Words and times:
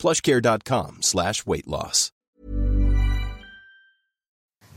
plushcare.com 0.00 0.96
slash. 1.02 1.44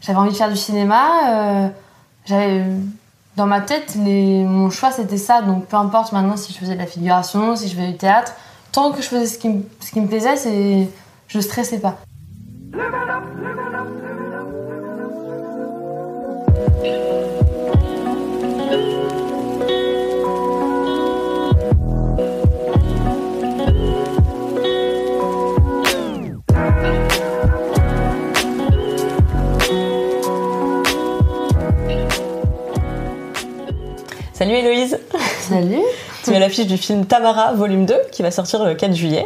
J'avais 0.02 0.20
envie 0.20 0.32
de 0.32 0.36
faire 0.36 0.50
du 0.50 0.58
cinéma. 0.58 1.70
euh, 2.30 2.78
dans 3.36 3.48
ma 3.48 3.62
tête, 3.62 3.96
mon 3.96 4.70
choix 4.70 4.92
c'était 4.92 5.18
ça. 5.18 5.42
Donc 5.42 5.66
peu 5.68 5.78
importe 5.78 6.12
maintenant 6.12 6.38
si 6.38 6.54
je 6.54 6.58
faisais 6.60 6.74
de 6.76 6.80
la 6.80 6.86
figuration, 6.88 7.56
si 7.56 7.68
je 7.70 7.76
faisais 7.76 7.92
du 7.92 7.98
théâtre, 7.98 8.34
tant 8.72 8.92
que 8.92 9.02
je 9.02 9.08
faisais 9.08 9.26
ce 9.26 9.40
qui, 9.40 9.50
me- 9.50 9.64
ce 9.80 9.92
qui 9.92 10.02
me 10.02 10.08
plaisait, 10.08 10.36
c'est 10.36 10.88
je 11.28 11.40
stressais 11.40 11.80
pas. 11.80 11.98
Salut 34.44 34.56
Héloïse, 34.56 35.00
Salut. 35.48 35.80
tu 36.26 36.32
es 36.32 36.36
à 36.36 36.40
l'affiche 36.40 36.68
du 36.68 36.76
film 36.78 37.06
Tamara 37.06 37.54
volume 37.54 37.86
2 37.86 37.96
qui 38.12 38.24
va 38.24 38.30
sortir 38.30 38.66
le 38.66 38.76
4 38.76 38.94
juillet. 38.94 39.26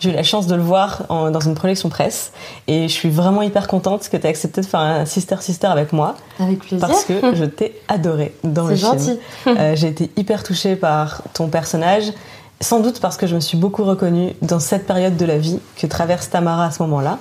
J'ai 0.00 0.10
eu 0.10 0.12
la 0.12 0.22
chance 0.22 0.46
de 0.46 0.54
le 0.54 0.60
voir 0.60 1.04
en- 1.08 1.30
dans 1.30 1.40
une 1.40 1.54
projection 1.54 1.88
presse 1.88 2.32
et 2.68 2.82
je 2.86 2.92
suis 2.92 3.08
vraiment 3.08 3.40
hyper 3.40 3.66
contente 3.68 4.06
que 4.10 4.18
tu 4.18 4.26
aies 4.26 4.28
accepté 4.28 4.60
de 4.60 4.66
faire 4.66 4.80
un 4.80 5.06
Sister 5.06 5.36
Sister 5.40 5.68
avec 5.68 5.94
moi 5.94 6.14
Avec 6.38 6.58
plaisir. 6.58 6.86
parce 6.86 7.04
que 7.06 7.34
je 7.34 7.44
t'ai 7.46 7.80
adoré 7.88 8.34
dans 8.44 8.66
le 8.66 8.76
C'est 8.76 8.82
film. 8.86 8.98
gentil. 8.98 9.18
Euh, 9.46 9.74
J'ai 9.76 9.88
été 9.88 10.10
hyper 10.18 10.42
touchée 10.42 10.76
par 10.76 11.22
ton 11.32 11.48
personnage, 11.48 12.12
sans 12.60 12.80
doute 12.80 13.00
parce 13.00 13.16
que 13.16 13.26
je 13.26 13.34
me 13.36 13.40
suis 13.40 13.56
beaucoup 13.56 13.84
reconnue 13.84 14.34
dans 14.42 14.60
cette 14.60 14.86
période 14.86 15.16
de 15.16 15.24
la 15.24 15.38
vie 15.38 15.58
que 15.78 15.86
traverse 15.86 16.28
Tamara 16.28 16.66
à 16.66 16.70
ce 16.70 16.82
moment-là. 16.82 17.16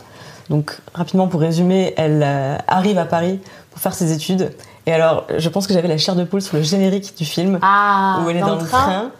Donc 0.49 0.77
rapidement 0.93 1.29
pour 1.29 1.39
résumer, 1.39 1.93
elle 1.95 2.21
euh, 2.21 2.57
arrive 2.67 2.97
à 2.97 3.05
Paris 3.05 3.39
pour 3.71 3.79
faire 3.79 3.93
ses 3.93 4.11
études 4.11 4.51
et 4.89 4.93
alors 4.93 5.27
je 5.37 5.47
pense 5.49 5.67
que 5.67 5.73
j'avais 5.75 5.87
la 5.87 5.99
chair 5.99 6.15
de 6.15 6.23
poule 6.23 6.41
sur 6.41 6.57
le 6.57 6.63
générique 6.63 7.13
du 7.15 7.23
film 7.25 7.59
Ah, 7.61 8.21
où 8.25 8.29
elle 8.29 8.37
est 8.37 8.39
dans, 8.39 8.55
le 8.55 8.65
train. 8.65 9.11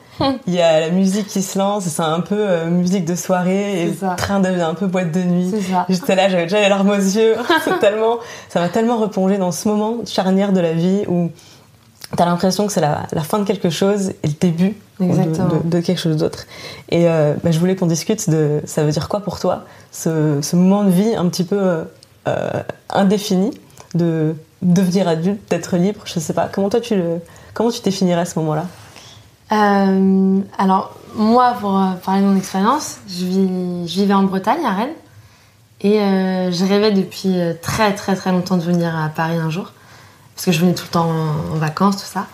Il 0.47 0.53
y 0.55 0.61
a 0.61 0.79
la 0.79 0.89
musique 0.89 1.27
qui 1.27 1.43
se 1.43 1.57
lance, 1.59 1.83
c'est 1.85 2.01
un 2.01 2.21
peu 2.21 2.35
euh, 2.39 2.65
musique 2.65 3.05
de 3.05 3.13
soirée, 3.15 3.83
et 3.83 3.93
ça. 3.93 4.09
le 4.11 4.15
train 4.17 4.39
devient 4.39 4.63
un 4.63 4.73
peu 4.73 4.87
boîte 4.87 5.11
de 5.11 5.21
nuit. 5.21 5.53
J'étais 5.87 6.15
là, 6.15 6.27
j'avais 6.27 6.43
déjà 6.43 6.59
les 6.59 6.69
larmes 6.69 6.89
aux 6.89 6.95
yeux. 6.95 7.35
Tellement, 7.79 8.17
ça 8.49 8.59
m'a 8.59 8.67
tellement 8.69 8.97
replongé 8.97 9.37
dans 9.37 9.51
ce 9.51 9.67
moment 9.69 9.97
charnière 10.05 10.51
de 10.53 10.59
la 10.59 10.73
vie 10.73 11.03
où 11.07 11.29
t'as 12.17 12.25
l'impression 12.25 12.65
que 12.65 12.73
c'est 12.73 12.81
la, 12.81 13.03
la 13.11 13.21
fin 13.21 13.37
de 13.37 13.43
quelque 13.45 13.69
chose 13.69 14.09
et 14.23 14.27
le 14.27 14.33
début 14.41 14.75
de, 14.99 15.05
Exactement. 15.05 15.47
de- 15.63 15.69
de 15.69 15.79
quelque 15.81 15.99
chose 15.99 16.17
d'autre. 16.17 16.45
Et 16.89 17.07
euh, 17.07 17.35
bah, 17.43 17.51
je 17.51 17.59
voulais 17.59 17.75
qu'on 17.75 17.85
discute 17.85 18.27
de 18.31 18.61
ça 18.65 18.83
veut 18.83 18.91
dire 18.91 19.07
quoi 19.07 19.19
pour 19.19 19.39
toi, 19.39 19.65
ce, 19.91 20.39
ce 20.41 20.55
moment 20.55 20.83
de 20.83 20.89
vie 20.89 21.15
un 21.15 21.29
petit 21.29 21.43
peu 21.43 21.85
euh, 22.27 22.51
indéfini, 22.89 23.51
de 23.95 24.35
devenir 24.61 25.07
adulte, 25.07 25.41
d'être 25.49 25.77
libre, 25.77 26.01
je 26.05 26.19
sais 26.19 26.33
pas. 26.33 26.49
Comment 26.51 26.69
toi 26.69 26.81
tu 26.81 26.95
le, 26.95 27.19
comment 27.53 27.71
tu 27.71 27.81
définirais 27.81 28.25
ce 28.25 28.37
moment-là? 28.39 28.65
Euh, 29.52 30.39
alors, 30.58 30.95
moi, 31.15 31.55
pour 31.59 31.77
euh, 31.77 31.91
parler 32.05 32.21
de 32.21 32.27
mon 32.27 32.36
expérience, 32.36 32.97
je, 33.08 33.25
je 33.25 33.93
vivais 33.93 34.14
en 34.14 34.23
Bretagne, 34.23 34.64
à 34.65 34.73
Rennes. 34.73 34.89
Et 35.81 36.02
euh, 36.02 36.52
je 36.52 36.65
rêvais 36.65 36.91
depuis 36.91 37.37
très 37.61 37.95
très 37.95 38.15
très 38.15 38.31
longtemps 38.31 38.58
de 38.58 38.64
venir 38.64 38.93
à 38.95 39.08
Paris 39.09 39.37
un 39.37 39.49
jour. 39.49 39.71
Parce 40.35 40.45
que 40.45 40.52
je 40.52 40.59
venais 40.59 40.73
tout 40.73 40.85
le 40.85 40.91
temps 40.91 41.09
en, 41.09 41.55
en 41.55 41.58
vacances, 41.58 41.97
tout 41.97 42.11
ça. 42.11 42.27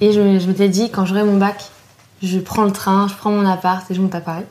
Et 0.00 0.12
je, 0.12 0.38
je 0.38 0.46
m'étais 0.46 0.68
dit, 0.68 0.90
quand 0.90 1.04
j'aurai 1.04 1.24
mon 1.24 1.36
bac, 1.36 1.70
je 2.22 2.38
prends 2.38 2.64
le 2.64 2.72
train, 2.72 3.08
je 3.08 3.14
prends 3.14 3.30
mon 3.30 3.44
appart 3.44 3.88
et 3.90 3.94
je 3.94 4.00
monte 4.00 4.14
à 4.14 4.20
Paris. 4.20 4.44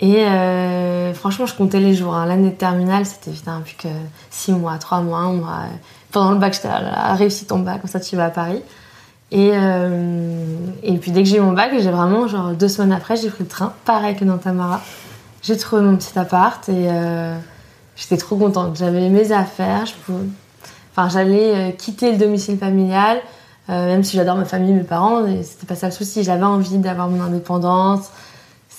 Et 0.00 0.16
euh, 0.24 1.14
franchement, 1.14 1.46
je 1.46 1.54
comptais 1.54 1.78
les 1.78 1.94
jours. 1.94 2.14
hein. 2.14 2.26
L'année 2.26 2.50
de 2.50 2.56
terminale, 2.56 3.06
c'était 3.06 3.30
putain, 3.30 3.60
plus 3.60 3.76
que 3.76 3.88
6 4.30 4.52
mois, 4.52 4.76
3 4.78 5.00
mois, 5.00 5.18
1 5.18 5.32
mois. 5.34 5.58
Pendant 6.10 6.32
le 6.32 6.38
bac, 6.38 6.54
j'étais 6.54 6.68
à 6.68 7.14
réussi 7.14 7.46
ton 7.46 7.60
bac, 7.60 7.80
comme 7.80 7.90
ça 7.90 8.00
tu 8.00 8.16
vas 8.16 8.26
à 8.26 8.30
Paris. 8.30 8.62
Et, 9.30 9.50
euh, 9.54 10.44
et 10.82 10.98
puis 10.98 11.10
dès 11.10 11.22
que 11.22 11.28
j'ai 11.28 11.36
eu 11.38 11.40
mon 11.40 11.52
bac, 11.52 11.70
j'ai 11.78 11.90
vraiment, 11.90 12.26
genre 12.26 12.50
deux 12.50 12.68
semaines 12.68 12.92
après, 12.92 13.16
j'ai 13.16 13.30
pris 13.30 13.44
le 13.44 13.48
train, 13.48 13.72
pareil 13.84 14.16
que 14.16 14.24
dans 14.24 14.38
Tamara. 14.38 14.80
J'ai 15.42 15.56
trouvé 15.56 15.82
mon 15.82 15.96
petit 15.96 16.18
appart 16.18 16.68
et 16.68 16.88
euh, 16.90 17.36
j'étais 17.96 18.16
trop 18.16 18.36
contente. 18.36 18.76
J'avais 18.76 19.08
mes 19.08 19.32
affaires, 19.32 19.84
enfin, 20.90 21.08
j'allais 21.08 21.74
quitter 21.78 22.12
le 22.12 22.18
domicile 22.18 22.58
familial, 22.58 23.20
même 23.68 24.04
si 24.04 24.16
j'adore 24.16 24.36
ma 24.36 24.44
famille, 24.44 24.72
mes 24.74 24.82
parents, 24.82 25.24
c'était 25.42 25.66
pas 25.66 25.76
ça 25.76 25.86
le 25.86 25.92
souci. 25.92 26.24
J'avais 26.24 26.44
envie 26.44 26.76
d'avoir 26.78 27.08
mon 27.08 27.22
indépendance. 27.22 28.10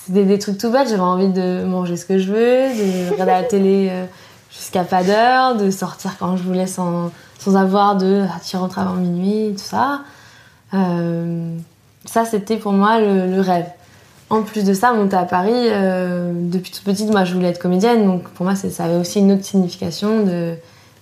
C'était 0.06 0.26
des 0.26 0.38
trucs 0.38 0.58
tout 0.58 0.70
bêtes, 0.70 0.90
j'avais 0.90 1.00
envie 1.00 1.30
de 1.30 1.64
manger 1.64 1.96
ce 1.96 2.06
que 2.06 2.18
je 2.18 2.28
veux, 2.28 2.36
de 2.36 3.12
regarder 3.12 3.32
la 3.32 3.44
télé 3.44 3.88
euh, 3.90 4.06
jusqu'à 4.52 4.84
pas 4.84 5.02
d'heure, 5.02 5.56
de 5.56 5.72
sortir 5.72 6.18
quand 6.20 6.36
je 6.36 6.44
voulais 6.44 6.68
sans, 6.68 7.10
sans 7.40 7.56
avoir 7.56 7.96
de 7.96 8.26
ah, 8.30 8.38
tu 8.46 8.58
rentres 8.58 8.80
avant 8.80 8.96
minuit, 8.96 9.54
tout 9.56 9.64
ça. 9.64 10.02
Euh, 10.74 11.56
ça, 12.04 12.26
c'était 12.26 12.58
pour 12.58 12.74
moi 12.74 13.00
le, 13.00 13.40
rêve. 13.40 13.68
En 14.30 14.42
plus 14.42 14.66
de 14.66 14.74
ça, 14.74 14.92
monter 14.92 15.16
à 15.16 15.24
Paris, 15.24 15.54
euh, 15.54 16.34
depuis 16.36 16.72
toute 16.72 16.84
petite, 16.84 17.10
moi, 17.10 17.24
je 17.24 17.34
voulais 17.34 17.50
être 17.50 17.62
comédienne. 17.62 18.06
Donc, 18.06 18.24
pour 18.24 18.46
moi, 18.46 18.56
ça 18.56 18.84
avait 18.84 18.98
aussi 18.98 19.20
une 19.20 19.32
autre 19.32 19.46
signification 19.46 20.26
de, 20.26 20.56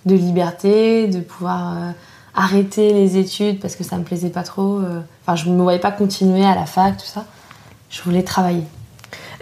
de 0.06 0.14
liberté, 0.14 1.08
de 1.08 1.18
pouvoir 1.18 1.76
arrêter 2.36 2.92
les 2.92 3.16
études 3.16 3.58
parce 3.58 3.74
que 3.74 3.82
ça 3.82 3.96
me 3.96 4.04
plaisait 4.04 4.30
pas 4.30 4.44
trop. 4.44 4.80
Enfin, 5.22 5.34
je 5.34 5.50
me 5.50 5.60
voyais 5.60 5.80
pas 5.80 5.90
continuer 5.90 6.44
à 6.44 6.54
la 6.54 6.66
fac, 6.66 6.98
tout 6.98 7.06
ça. 7.06 7.24
Je 7.90 8.00
voulais 8.02 8.22
travailler. 8.22 8.64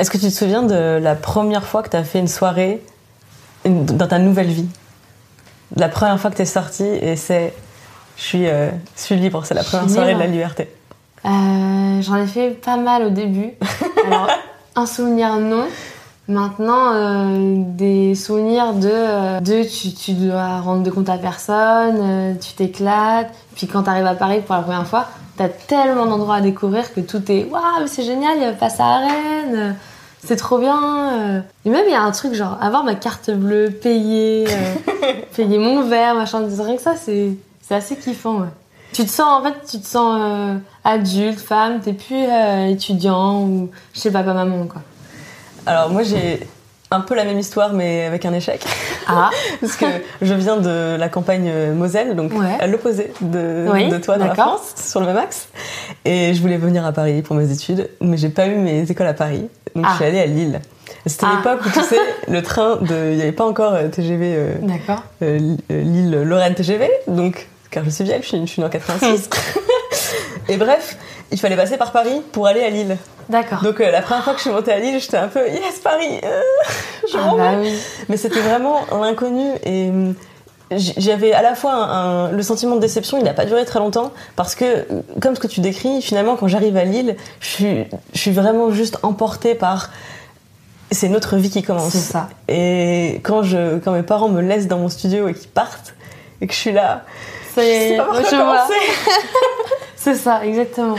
Est-ce 0.00 0.10
que 0.10 0.16
tu 0.16 0.28
te 0.28 0.32
souviens 0.32 0.62
de 0.62 0.98
la 1.00 1.14
première 1.14 1.62
fois 1.64 1.82
que 1.82 1.90
tu 1.90 1.96
as 1.98 2.04
fait 2.04 2.20
une 2.20 2.26
soirée 2.28 2.82
une- 3.66 3.84
dans 3.84 4.06
ta 4.06 4.18
nouvelle 4.18 4.46
vie? 4.48 4.66
La 5.76 5.90
première 5.90 6.18
fois 6.18 6.30
que 6.30 6.36
tu 6.36 6.42
es 6.42 6.46
sortie 6.46 6.84
et 6.86 7.16
c'est 7.16 7.52
je 8.16 8.22
suis, 8.22 8.48
euh, 8.48 8.70
je 8.96 9.02
suis 9.02 9.16
libre, 9.16 9.42
c'est 9.44 9.52
la 9.54 9.62
première 9.62 9.90
soirée 9.90 10.14
de 10.14 10.18
la 10.18 10.26
liberté. 10.26 10.70
Euh, 11.26 12.00
J'en 12.00 12.16
ai 12.16 12.26
fait 12.26 12.48
pas 12.50 12.78
mal 12.78 13.02
au 13.04 13.10
début. 13.10 13.50
Alors, 14.06 14.28
un 14.74 14.86
souvenir, 14.86 15.36
non. 15.36 15.66
Maintenant, 16.28 16.94
euh, 16.94 17.56
des 17.58 18.14
souvenirs 18.14 18.72
de, 18.72 19.40
de 19.40 19.62
tu, 19.64 19.92
tu 19.92 20.12
dois 20.14 20.60
rendre 20.60 20.82
de 20.82 20.90
compte 20.90 21.10
à 21.10 21.18
personne, 21.18 22.38
tu 22.38 22.54
t'éclates. 22.54 23.30
Puis 23.54 23.66
quand 23.66 23.82
tu 23.82 23.90
arrives 23.90 24.06
à 24.06 24.14
Paris 24.14 24.40
pour 24.46 24.54
la 24.54 24.62
première 24.62 24.86
fois, 24.86 25.08
t'as 25.36 25.48
tellement 25.48 26.06
d'endroits 26.06 26.36
à 26.36 26.40
découvrir 26.40 26.94
que 26.94 27.00
tout 27.00 27.30
est 27.30 27.44
waouh, 27.50 27.86
c'est 27.86 28.04
génial, 28.04 28.32
il 28.36 28.42
y 28.42 28.46
a 28.46 28.52
pas 28.52 28.70
ça 28.70 28.84
à 28.86 28.98
Rennes, 28.98 29.76
c'est 30.24 30.36
trop 30.36 30.58
bien. 30.58 31.12
euh. 31.12 31.40
Et 31.64 31.70
même 31.70 31.84
il 31.86 31.92
y 31.92 31.94
a 31.94 32.02
un 32.02 32.10
truc 32.12 32.34
genre 32.34 32.58
avoir 32.60 32.84
ma 32.84 32.94
carte 32.94 33.30
bleue, 33.30 33.70
payer, 33.70 34.46
euh, 34.48 34.74
payer 35.36 35.58
mon 35.58 35.82
verre, 35.82 36.14
machin, 36.14 36.42
rien 36.58 36.76
que 36.76 36.82
ça, 36.82 36.94
c'est 36.96 37.32
c'est 37.62 37.74
assez 37.74 37.96
kiffant. 37.96 38.40
Ouais. 38.40 38.48
Tu 38.92 39.04
te 39.04 39.10
sens 39.10 39.28
en 39.28 39.42
fait, 39.44 39.54
tu 39.70 39.80
te 39.80 39.86
sens 39.86 40.18
euh, 40.20 40.56
adulte, 40.84 41.38
femme, 41.38 41.80
t'es 41.80 41.92
plus 41.92 42.24
euh, 42.28 42.66
étudiant 42.66 43.42
ou 43.42 43.70
je 43.94 44.00
sais 44.00 44.10
pas, 44.10 44.22
pas 44.22 44.34
maman 44.34 44.66
quoi. 44.66 44.82
Alors 45.66 45.90
moi 45.90 46.02
j'ai 46.02 46.40
un 46.92 47.00
peu 47.00 47.14
la 47.14 47.24
même 47.24 47.38
histoire 47.38 47.72
mais 47.72 48.04
avec 48.04 48.24
un 48.24 48.32
échec. 48.32 48.64
Ah, 49.06 49.30
Parce 49.60 49.76
que 49.76 49.86
je 50.22 50.34
viens 50.34 50.56
de 50.56 50.96
la 50.96 51.08
campagne 51.08 51.48
euh, 51.48 51.72
Moselle, 51.74 52.16
donc 52.16 52.32
Ouais. 52.32 52.56
à 52.60 52.66
l'opposé 52.66 53.12
de, 53.20 53.66
Oui, 53.72 53.88
de 53.88 53.98
toi 53.98 54.18
dans 54.18 54.26
la. 54.26 54.34
France, 54.34 54.74
sur 54.76 55.00
le 55.00 55.06
même 55.06 55.16
axe. 55.16 55.48
Et 56.04 56.34
je 56.34 56.40
voulais 56.40 56.56
venir 56.58 56.84
à 56.84 56.92
Paris 56.92 57.22
pour 57.22 57.36
mes 57.36 57.50
études, 57.52 57.88
mais 58.00 58.16
j'ai 58.16 58.28
pas 58.28 58.46
eu 58.46 58.56
mes 58.56 58.90
écoles 58.90 59.06
à 59.06 59.14
Paris, 59.14 59.48
donc 59.74 59.84
Ah. 59.86 59.90
je 59.92 59.96
suis 59.96 60.04
allée 60.04 60.20
à 60.20 60.26
Lille. 60.26 60.60
C'était 61.06 61.26
Ah. 61.28 61.36
l'époque 61.36 61.60
où 61.66 61.70
tu 61.70 61.80
sais, 61.84 61.98
le 62.28 62.42
train 62.42 62.76
de, 62.76 63.10
il 63.12 63.16
n'y 63.16 63.22
avait 63.22 63.32
pas 63.32 63.46
encore 63.46 63.74
euh, 63.74 63.88
TGV 63.88 64.34
euh, 64.36 64.52
d'accord. 64.62 65.02
euh, 65.22 65.38
Lille-Lorraine 65.70 66.54
TGV, 66.54 66.90
donc 67.06 67.46
car 67.70 67.84
je 67.84 67.90
suis 67.90 68.02
vieille, 68.04 68.20
je 68.22 68.26
suis, 68.28 68.40
je 68.40 68.46
suis 68.50 68.60
née 68.60 68.66
en 68.66 68.70
86. 68.70 69.30
Et 70.48 70.56
bref, 70.56 70.96
il 71.32 71.38
fallait 71.38 71.56
passer 71.56 71.76
par 71.76 71.92
Paris 71.92 72.22
pour 72.32 72.46
aller 72.46 72.62
à 72.62 72.70
Lille. 72.70 72.96
D'accord. 73.28 73.62
Donc 73.62 73.80
euh, 73.80 73.90
la 73.90 74.02
première 74.02 74.24
fois 74.24 74.32
que 74.32 74.38
je 74.38 74.42
suis 74.44 74.50
montée 74.50 74.72
à 74.72 74.78
Lille, 74.78 74.98
j'étais 75.00 75.16
un 75.16 75.28
peu 75.28 75.46
yes 75.48 75.78
Paris, 75.82 76.20
euh, 76.24 76.40
je 77.12 77.16
Ah 77.16 77.26
m'en 77.26 77.36
vais. 77.36 77.42
bah 77.42 77.52
oui. 77.60 77.72
Mais 78.08 78.16
c'était 78.16 78.40
vraiment 78.40 78.80
l'inconnu 79.00 79.46
et 79.64 79.88
hum, 79.88 80.14
j'avais 80.72 81.32
à 81.32 81.42
la 81.42 81.54
fois 81.54 81.72
un, 81.72 82.26
un- 82.26 82.30
le 82.32 82.42
sentiment 82.42 82.76
de 82.76 82.80
déception, 82.80 83.18
il 83.18 83.24
n'a 83.24 83.34
pas 83.34 83.44
duré 83.44 83.64
très 83.64 83.78
longtemps 83.78 84.12
parce 84.36 84.54
que 84.54 84.86
comme 85.20 85.34
ce 85.34 85.40
que 85.40 85.46
tu 85.46 85.60
décris, 85.60 86.02
finalement 86.02 86.36
quand 86.36 86.48
j'arrive 86.48 86.76
à 86.76 86.84
Lille, 86.84 87.16
je 87.40 87.46
suis, 87.48 87.84
je 88.14 88.18
suis 88.18 88.30
vraiment 88.32 88.70
juste 88.72 88.98
emportée 89.02 89.54
par 89.54 89.90
c'est 90.92 91.08
notre 91.08 91.36
vie 91.36 91.50
qui 91.50 91.62
commence. 91.62 91.92
C'est 91.92 91.98
ça. 91.98 92.28
Et 92.48 93.20
quand, 93.22 93.44
je, 93.44 93.78
quand 93.78 93.92
mes 93.92 94.02
parents 94.02 94.28
me 94.28 94.40
laissent 94.42 94.66
dans 94.66 94.78
mon 94.78 94.88
studio 94.88 95.28
et 95.28 95.34
qu'ils 95.34 95.48
partent, 95.48 95.94
et 96.40 96.48
que 96.48 96.52
je 96.52 96.58
suis 96.58 96.72
là, 96.72 97.04
Ça 97.54 97.62
y 97.62 97.66
je 97.66 97.70
est, 97.70 97.88
sais 97.90 97.96
pas 97.96 98.04
par 98.06 98.12
quoi 98.14 98.22
je 98.28 98.34
vois. 98.34 98.44
commencer. 98.44 98.74
C'est 100.02 100.14
ça, 100.14 100.46
exactement. 100.46 100.94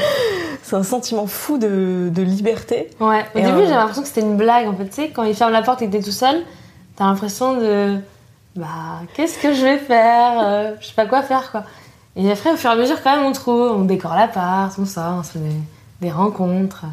C'est 0.61 0.75
un 0.75 0.83
sentiment 0.83 1.25
fou 1.25 1.57
de, 1.57 2.11
de 2.13 2.21
liberté. 2.21 2.87
Ouais. 2.99 3.25
Au 3.33 3.39
Et 3.39 3.41
début, 3.41 3.57
euh, 3.57 3.61
j'avais 3.61 3.73
l'impression 3.73 4.03
que 4.03 4.07
c'était 4.07 4.21
une 4.21 4.37
blague. 4.37 4.67
En 4.67 4.75
fait, 4.75 4.85
tu 4.89 4.93
sais, 4.93 5.09
quand 5.09 5.23
il 5.23 5.33
ferme 5.33 5.51
la 5.51 5.63
porte 5.63 5.81
et 5.81 5.87
que 5.87 5.91
t'es 5.91 6.03
tout 6.03 6.11
seul, 6.11 6.43
t'as 6.95 7.05
l'impression 7.05 7.57
de. 7.57 7.97
Bah, 8.55 8.67
qu'est-ce 9.15 9.39
que 9.39 9.55
je 9.55 9.63
vais 9.63 9.79
faire 9.79 10.33
Euh, 10.43 10.71
Je 10.79 10.85
sais 10.85 10.93
pas 10.93 11.07
quoi 11.07 11.23
faire, 11.23 11.49
quoi. 11.49 11.63
Et 12.15 12.31
après, 12.31 12.51
au 12.51 12.57
fur 12.57 12.69
et 12.69 12.73
à 12.73 12.75
mesure, 12.75 13.01
quand 13.01 13.15
même, 13.15 13.25
on 13.25 13.31
trouve. 13.31 13.71
On 13.71 13.85
décore 13.85 14.13
l'appart, 14.13 14.71
on 14.77 14.85
sort, 14.85 15.15
on 15.17 15.23
se 15.23 15.31
fait 15.31 15.39
des, 15.39 15.55
des 16.01 16.11
rencontres. 16.11 16.83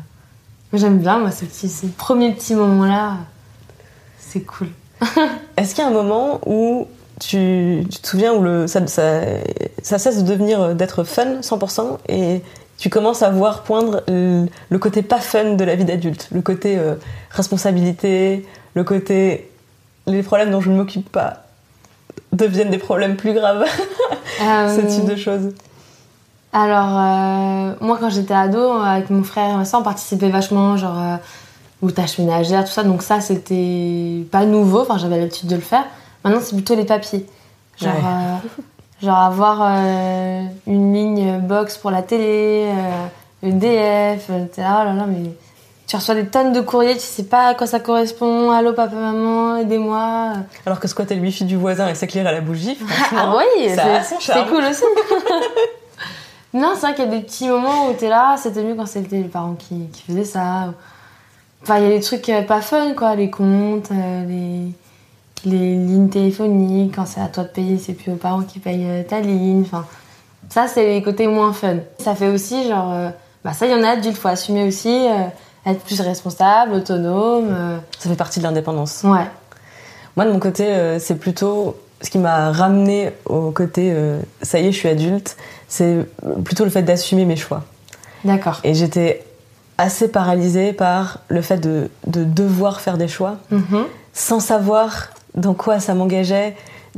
Moi, 0.73 0.81
j'aime 0.81 0.97
bien, 1.01 1.19
moi, 1.19 1.31
ces, 1.31 1.45
petits, 1.45 1.69
ces 1.69 1.89
premiers 1.89 2.33
petits 2.33 2.55
moments-là. 2.55 3.17
C'est 4.19 4.41
cool. 4.41 4.69
Est-ce 5.59 5.75
qu'il 5.75 5.85
y 5.85 5.87
a 5.87 5.91
un 5.91 5.93
moment 5.93 6.41
où 6.47 6.89
tu, 7.21 7.85
tu 7.91 7.99
te 8.01 8.07
souviens 8.07 8.33
où 8.35 8.43
le, 8.43 8.67
ça, 8.67 8.87
ça, 8.87 9.21
ça 9.83 9.99
cesse 9.99 10.23
de 10.23 10.29
devenir 10.29 10.61
euh, 10.63 10.75
d'être 10.75 11.05
fun 11.05 11.41
100% 11.41 11.99
et 12.09 12.43
tu 12.79 12.91
commences 12.91 13.23
à 13.23 13.31
voir 13.31 13.63
poindre 13.63 14.03
le, 14.09 14.47
le 14.69 14.79
côté 14.79 15.03
pas 15.03 15.19
fun 15.19 15.55
de 15.55 15.65
la 15.65 15.75
vie 15.75 15.85
d'adulte, 15.85 16.29
le 16.33 16.43
côté 16.43 16.79
euh, 16.79 16.95
responsabilité, 17.31 18.47
le 18.75 18.85
côté 18.85 19.51
les 20.07 20.23
problèmes 20.23 20.51
dont 20.51 20.61
je 20.61 20.71
ne 20.71 20.77
m'occupe 20.77 21.11
pas 21.11 21.45
deviennent 22.33 22.71
des 22.71 22.79
problèmes 22.79 23.17
plus 23.17 23.33
graves, 23.35 23.65
ce 24.39 24.43
Euh, 24.81 24.87
type 24.89 25.07
de 25.07 25.17
choses. 25.17 25.53
Alors, 26.53 26.97
euh, 26.97 27.75
moi, 27.81 27.99
quand 28.01 28.09
j'étais 28.11 28.35
ado, 28.35 28.73
avec 28.73 29.11
mon 29.11 29.23
frère 29.23 29.51
et 29.51 29.57
ma 29.57 29.65
soeur, 29.65 29.81
on 29.81 29.83
participait 29.83 30.31
vachement, 30.31 30.77
genre, 30.77 30.99
euh, 30.99 31.17
aux 31.83 31.91
tâches 31.91 32.19
ménagères, 32.19 32.65
tout 32.65 32.71
ça. 32.73 32.85
Donc, 32.85 33.03
ça, 33.03 33.21
c'était 33.21 34.25
pas 34.31 34.45
nouveau. 34.47 34.81
Enfin, 34.81 34.97
j'avais 34.99 35.19
l'habitude 35.19 35.49
de 35.49 35.57
le 35.57 35.61
faire. 35.61 35.85
Maintenant, 36.29 36.43
c'est 36.45 36.55
plutôt 36.57 36.75
les 36.75 36.85
papiers. 36.85 37.27
Genre, 37.81 37.93
Ouais. 37.95 38.01
euh, 38.05 39.07
genre 39.07 39.19
avoir 39.19 39.59
euh, 39.63 40.43
une 40.67 40.93
ligne 40.93 41.39
box 41.41 41.77
pour 41.79 41.91
la 41.91 42.03
télé, 42.03 42.69
EDF. 43.43 44.31
T'es 44.53 44.63
là, 44.63 44.81
oh 44.83 44.85
là 44.87 44.93
là, 44.95 45.07
mais 45.07 45.31
tu 45.87 45.97
reçois 45.97 46.15
des 46.15 46.27
tonnes 46.27 46.53
de 46.53 46.61
courriers, 46.61 46.95
tu 46.95 47.01
sais 47.01 47.25
pas 47.25 47.47
à 47.49 47.55
quoi 47.55 47.67
ça 47.67 47.81
correspond. 47.81 48.51
Allô, 48.51 48.73
papa, 48.73 48.95
maman, 48.95 49.57
aidez-moi. 49.57 50.33
Alors 50.67 50.81
que 50.81 50.89
squatter 50.89 51.15
le 51.15 51.23
wifi 51.23 51.45
du 51.45 51.57
voisin 51.57 51.89
et 51.89 51.95
s'éclairer 51.95 52.29
à 52.29 52.33
la 52.33 52.41
bougie, 52.41 52.77
Ah 53.17 53.35
oui, 53.37 53.71
c'est 54.21 54.47
cool 54.49 54.65
aussi. 54.65 54.83
non, 56.55 56.73
c'est 56.75 56.81
vrai 56.81 56.95
qu'il 56.95 57.05
y 57.05 57.09
a 57.09 57.11
des 57.11 57.23
petits 57.23 57.49
moments 57.49 57.89
où 57.89 57.93
t'es 57.95 58.09
là, 58.09 58.37
c'était 58.37 58.63
mieux 58.63 58.75
quand 58.75 58.87
c'était 58.87 59.17
les 59.19 59.25
parents 59.25 59.55
qui, 59.55 59.89
qui 59.93 60.03
faisaient 60.03 60.25
ça. 60.25 60.75
Enfin, 61.63 61.79
il 61.79 61.85
y 61.85 61.87
a 61.87 61.91
des 61.91 62.01
trucs 62.01 62.29
euh, 62.29 62.43
pas 62.43 62.61
fun, 62.61 62.93
quoi, 62.95 63.15
les 63.15 63.31
comptes, 63.31 63.91
les, 63.91 64.73
les 65.45 65.75
lignes 65.75 66.09
téléphoniques, 66.09 66.95
quand 66.97 67.07
c'est 67.07 67.21
à 67.21 67.27
toi 67.29 67.45
de 67.45 67.49
payer, 67.49 67.79
c'est 67.79 67.93
plus 67.95 68.13
aux 68.13 68.17
parents 68.17 68.43
qui 68.43 68.59
payent 68.59 68.87
euh, 68.89 69.03
ta 69.03 69.21
ligne. 69.21 69.63
Enfin, 69.63 69.85
ça, 70.49 70.67
c'est 70.69 70.87
les 70.87 71.03
côtés 71.03 71.27
moins 71.27 71.53
fun. 71.53 71.77
Ça 71.99 72.15
fait 72.15 72.29
aussi, 72.29 72.67
genre, 72.69 72.93
euh, 72.93 73.11
bah 73.45 73.53
ça, 73.53 73.67
il 73.67 73.73
y 73.73 73.75
en 73.75 73.83
a 73.85 73.91
adultes, 73.91 74.17
faut 74.17 74.29
assumer 74.29 74.65
aussi, 74.67 74.89
euh, 75.09 75.25
être 75.71 75.81
plus 75.85 76.01
responsable, 76.01 76.73
autonome. 76.75 77.49
euh, 77.51 77.79
ça 77.99 78.09
fait 78.09 78.17
partie 78.17 78.39
de 78.41 78.45
l'indépendance. 78.45 79.03
ouais. 79.05 79.27
Moi, 80.17 80.25
de 80.25 80.33
mon 80.33 80.41
côté, 80.41 80.99
c'est 80.99 81.15
plutôt 81.15 81.77
ce 82.03 82.11
qui 82.11 82.19
m'a 82.19 82.51
ramené 82.51 83.13
au 83.25 83.53
côté 83.53 83.95
ça 84.43 84.59
y 84.59 84.67
est, 84.67 84.73
je 84.73 84.77
suis 84.77 84.89
adulte, 84.89 85.37
c'est 85.69 85.97
plutôt 86.45 86.65
le 86.65 86.71
fait 86.71 86.83
d'assumer 86.83 87.25
mes 87.25 87.37
choix. 87.37 87.63
D'accord. 88.25 88.59
Et 88.65 88.75
j'étais 88.75 89.25
assez 89.77 90.09
paralysée 90.09 90.73
par 90.73 91.21
le 91.29 91.41
fait 91.41 91.59
de, 91.59 91.89
de 92.09 92.25
devoir 92.25 92.81
faire 92.81 92.99
des 92.99 93.07
choix 93.07 93.37
Mhm. 93.53 93.85
sans 94.13 94.41
savoir 94.41 95.11
dans 95.39 95.55
quoi 95.55 95.81
ça 95.81 95.95
m'engageait. 95.95 96.55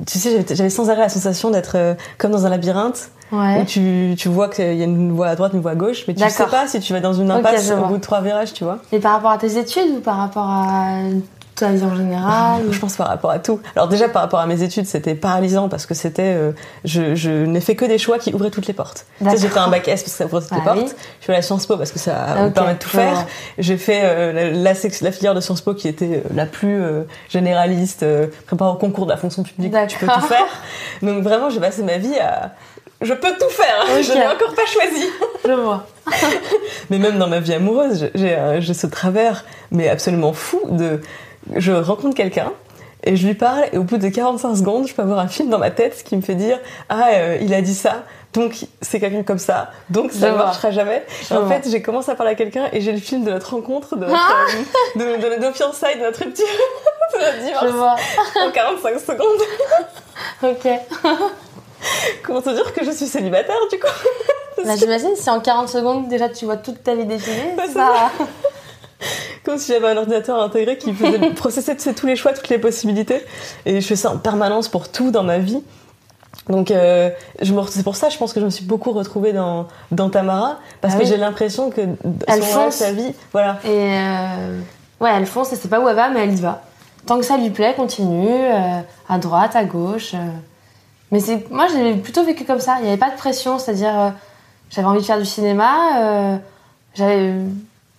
Tu 0.06 0.19
sais, 0.19 0.44
j'avais- 0.48 0.70
sans 0.70 0.88
arrêt 0.90 1.00
la 1.02 1.08
sensation 1.08 1.50
d'être 1.50 1.72
euh, 1.76 1.94
comme 2.19 2.31
dans 2.31 2.46
un 2.46 2.48
labyrinthe 2.50 3.10
Ouais. 3.32 3.60
où 3.60 3.64
tu, 3.64 4.14
tu 4.19 4.28
vois 4.28 4.48
qu'il 4.48 4.75
y 4.75 4.81
a 4.82 4.84
une 4.87 5.12
voie 5.12 5.28
à 5.28 5.37
droite, 5.37 5.52
une 5.54 5.60
voie 5.60 5.70
à 5.72 5.75
gauche, 5.76 6.04
mais 6.08 6.14
tu 6.14 6.28
sais 6.28 6.46
pas 6.46 6.66
si 6.66 6.81
tu 6.81 6.92
vas 6.92 6.98
dans 6.98 7.12
une 7.12 7.31
impasse 7.31 7.70
au 7.70 7.87
bout 7.87 7.96
de 7.98 8.02
trois 8.02 8.20
virages, 8.22 8.52
tu 8.52 8.64
vois. 8.64 8.78
Et 8.90 8.98
par 8.98 9.12
rapport 9.12 9.31
à 9.31 9.38
tes 9.38 9.56
études 9.56 9.98
ou 9.98 10.00
par 10.00 10.16
rapport 10.16 10.48
à 10.48 10.96
ta 11.60 11.70
vie 11.70 11.82
en 11.84 11.94
général 11.94 12.62
Je 12.70 12.78
pense 12.78 12.96
par 12.96 13.08
rapport 13.08 13.30
à 13.30 13.38
tout. 13.38 13.60
Alors 13.76 13.88
déjà 13.88 14.08
par 14.08 14.22
rapport 14.22 14.40
à 14.40 14.46
mes 14.46 14.62
études, 14.62 14.86
c'était 14.86 15.14
paralysant 15.14 15.68
parce 15.68 15.86
que 15.86 15.94
c'était, 15.94 16.34
euh, 16.34 16.52
je, 16.84 17.14
je 17.14 17.30
n'ai 17.30 17.60
fait 17.60 17.76
que 17.76 17.84
des 17.84 17.98
choix 17.98 18.18
qui 18.18 18.34
ouvraient 18.34 18.50
toutes 18.50 18.66
les 18.66 18.74
portes. 18.74 19.06
J'ai 19.20 19.48
fait 19.48 19.58
un 19.58 19.68
bac 19.68 19.86
S 19.88 20.02
parce 20.02 20.12
que 20.12 20.18
ça 20.18 20.24
ouvre 20.26 20.40
toutes 20.40 20.50
les 20.52 20.58
Ah 20.60 20.64
portes. 20.74 20.78
oui. 20.78 20.92
Je 21.20 21.24
suis 21.24 21.32
allée 21.32 21.38
à 21.38 21.42
Sciences 21.42 21.66
Po 21.66 21.76
parce 21.76 21.92
que 21.92 21.98
ça 21.98 22.12
me 22.44 22.50
permet 22.50 22.74
de 22.74 22.78
tout 22.78 22.88
faire. 22.88 23.26
J'ai 23.58 23.76
fait 23.76 24.00
euh, 24.04 24.32
la, 24.32 24.50
la, 24.50 24.72
la 25.02 25.12
filière 25.12 25.34
de 25.34 25.40
Sciences 25.40 25.60
Po 25.60 25.74
qui 25.74 25.88
était 25.88 26.22
euh, 26.24 26.28
la 26.34 26.46
plus 26.46 26.82
euh, 26.82 27.02
généraliste, 27.28 28.04
prépare 28.46 28.72
au 28.72 28.76
concours 28.76 29.06
de 29.06 29.10
la 29.10 29.16
fonction 29.16 29.42
publique, 29.42 29.74
tu 29.88 29.98
peux 29.98 30.06
tout 30.06 30.20
faire. 30.20 30.46
Donc 31.02 31.22
vraiment, 31.22 31.50
j'ai 31.50 31.60
passé 31.60 31.82
ma 31.82 31.98
vie 31.98 32.18
à 32.18 32.52
je 33.02 33.14
peux 33.14 33.30
tout 33.38 33.48
faire, 33.48 34.02
je 34.02 34.12
n'ai 34.12 34.26
encore 34.26 34.54
pas 34.54 34.66
choisi. 34.66 35.06
Je 35.46 35.52
vois. 35.52 35.86
Mais 36.90 36.98
même 36.98 37.18
dans 37.18 37.28
ma 37.28 37.40
vie 37.40 37.54
amoureuse, 37.54 38.10
j'ai 38.14 38.74
ce 38.74 38.86
travers, 38.86 39.44
mais 39.70 39.88
absolument 39.88 40.32
fou, 40.34 40.60
de 40.68 41.00
je 41.56 41.72
rencontre 41.72 42.14
quelqu'un 42.16 42.52
et 43.04 43.16
je 43.16 43.26
lui 43.26 43.34
parle 43.34 43.64
et 43.72 43.78
au 43.78 43.82
bout 43.82 43.96
de 43.96 44.08
45 44.08 44.56
secondes, 44.56 44.87
je 44.87 44.94
peux 44.94 45.02
avoir 45.02 45.19
un 45.20 45.28
film 45.28 45.48
dans 45.48 45.58
ma 45.58 45.70
tête 45.70 46.02
qui 46.04 46.16
me 46.16 46.20
fait 46.22 46.34
dire 46.34 46.58
ah 46.88 47.08
euh, 47.14 47.38
il 47.40 47.52
a 47.54 47.62
dit 47.62 47.75
ça. 47.75 48.02
Donc 48.32 48.66
c'est 48.81 49.00
quelqu'un 49.00 49.25
comme 49.25 49.38
ça, 49.40 49.70
donc 49.88 50.12
ça 50.12 50.28
Je 50.28 50.32
ne 50.32 50.38
marchera 50.38 50.70
jamais. 50.70 51.04
Je 51.28 51.34
en 51.34 51.40
vois. 51.42 51.56
fait, 51.56 51.69
j'ai 51.69 51.82
commencé 51.82 52.10
à 52.12 52.14
parler 52.14 52.32
à 52.32 52.34
quelqu'un 52.37 52.69
et 52.72 52.81
j'ai 52.81 52.92
le 52.92 52.98
film 53.00 53.25
de 53.25 53.31
notre 53.32 53.54
rencontre, 53.54 53.96
de 53.96 54.06
notre, 54.06 54.14
Ah 54.16 54.46
euh, 54.98 55.16
de, 55.16 55.37
de 55.37 55.42
nos 55.44 55.50
fiançailles, 55.52 55.96
de 55.98 56.02
notre 56.04 56.20
rupture, 56.22 56.46
de 57.14 57.19
notre 57.19 57.37
Je 57.38 57.44
divorce 57.46 57.66
vois. 57.72 57.96
en 58.46 58.50
45 58.52 59.00
secondes. 59.00 59.42
Ok. 60.44 60.69
Comment 62.22 62.42
te 62.42 62.50
dire 62.50 62.72
que 62.72 62.84
je 62.84 62.90
suis 62.90 63.06
célibataire 63.06 63.56
du 63.72 63.78
coup? 63.81 63.87
Bah, 64.64 64.76
J'imagine 64.76 65.16
si 65.16 65.28
en 65.31 65.40
40 65.40 65.69
secondes 65.69 66.08
déjà 66.08 66.28
tu 66.28 66.44
vois 66.44 66.58
toute 66.58 66.82
ta 66.84 66.94
vie 66.94 67.06
défiler, 67.06 67.54
c'est 67.66 67.75
pas. 67.75 68.10
Comme 69.44 69.56
si 69.58 69.72
j'avais 69.72 69.88
un 69.88 69.96
ordinateur 69.96 70.40
intégré 70.42 70.76
qui 70.76 70.92
faisait 70.92 71.19
processer 71.34 71.75
tous 71.94 72.06
les 72.06 72.16
choix, 72.16 72.32
toutes 72.32 72.48
les 72.50 72.58
possibilités. 72.58 73.25
Et 73.66 73.81
je 73.81 73.87
fais 73.87 73.96
ça 73.96 74.10
en 74.12 74.19
permanence 74.19 74.69
pour 74.69 74.90
tout 74.90 75.10
dans 75.10 75.22
ma 75.22 75.38
vie. 75.38 75.62
Donc 76.48 76.70
euh, 76.70 77.10
c'est 77.69 77.82
pour 77.82 77.96
ça, 77.96 78.08
je 78.08 78.19
pense 78.19 78.32
que 78.32 78.40
je 78.40 78.44
me 78.44 78.50
suis 78.50 78.64
beaucoup 78.64 78.92
retrouvée 78.92 79.32
dans, 79.32 79.66
dans 79.92 80.10
Tamara, 80.10 80.58
parce 80.81 80.94
Ah 80.94 80.98
que 80.98 81.02
oui. 81.02 81.08
j'ai 81.08 81.16
l'impression 81.16 81.70
que 81.70 81.81
Elle 82.26 82.42
fonce. 82.42 82.75
sa 82.76 82.92
vie, 82.92 83.14
voilà. 83.32 83.58
Et 83.64 83.69
euh, 83.69 84.60
ouais, 85.00 85.10
elle 85.14 85.26
fonce, 85.26 85.52
elle 85.52 85.58
sait 85.58 85.69
pas 85.69 85.81
où 85.81 85.88
elle 85.88 85.96
va, 85.96 86.08
mais 86.08 86.20
elle 86.25 86.32
y 86.32 86.40
va. 86.40 86.62
Tant 87.06 87.19
que 87.19 87.25
ça 87.25 87.37
lui 87.37 87.50
plaît, 87.50 87.75
continue, 87.76 88.28
euh, 88.31 88.81
à 89.08 89.19
droite, 89.19 89.54
à 89.56 89.64
gauche. 89.64 90.14
Mais 91.12 91.20
c'est, 91.20 91.50
moi, 91.50 91.66
j'ai 91.73 91.94
plutôt 91.94 92.25
vécu 92.25 92.44
comme 92.44 92.61
ça. 92.61 92.76
Il 92.78 92.82
n'y 92.82 92.88
avait 92.88 92.99
pas 92.99 93.11
de 93.11 93.16
pression, 93.16 93.59
c'est-à-dire, 93.59 94.12
j'avais 94.70 94.87
envie 94.87 95.00
de 95.00 95.04
faire 95.06 95.18
du 95.18 95.25
cinéma. 95.26 96.38
j'avais 96.94 97.32